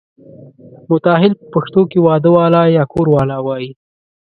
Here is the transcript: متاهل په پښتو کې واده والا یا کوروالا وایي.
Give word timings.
متاهل 0.89 1.31
په 1.39 1.45
پښتو 1.53 1.81
کې 1.91 1.99
واده 2.07 2.29
والا 2.37 2.63
یا 2.77 2.83
کوروالا 2.93 3.37
وایي. 3.43 3.71